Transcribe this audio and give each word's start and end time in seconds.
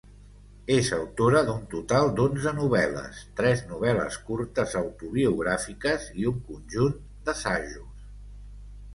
És 0.75 0.87
autora 0.95 1.41
d'un 1.49 1.65
total 1.73 2.07
d'onze 2.19 2.53
novel·les, 2.59 3.19
tres 3.39 3.61
novel·les 3.73 4.17
curtes 4.29 4.73
autobiogràfiques 4.79 6.07
i 6.23 6.25
un 6.31 6.41
conjunt 6.49 6.97
d'assajos. 7.29 8.09